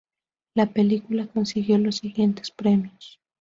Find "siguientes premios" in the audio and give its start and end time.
1.97-3.19